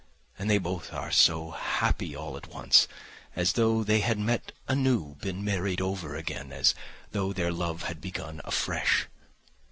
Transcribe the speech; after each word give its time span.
And 0.39 0.49
they 0.49 0.57
both 0.57 0.91
are 0.93 1.11
so 1.11 1.51
happy 1.51 2.15
all 2.15 2.35
at 2.35 2.47
once—as 2.47 3.53
though 3.53 3.83
they 3.83 3.99
had 3.99 4.17
met 4.17 4.51
anew, 4.67 5.13
been 5.21 5.45
married 5.45 5.79
over 5.79 6.15
again; 6.15 6.51
as 6.51 6.73
though 7.11 7.33
their 7.33 7.51
love 7.51 7.83
had 7.83 8.01
begun 8.01 8.41
afresh. 8.43 9.05